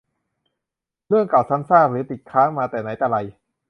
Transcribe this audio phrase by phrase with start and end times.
[1.07, 3.17] เรื่องเก่าซ้ำซาก หรือติดค้างมาแต่ไหนแต่ไร